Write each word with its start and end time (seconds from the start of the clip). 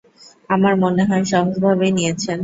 আমার 0.49 0.73
মনে 0.83 1.03
হয় 1.03 1.23
সহজভাবেই 1.31 1.91
নিয়েছেন। 1.97 2.39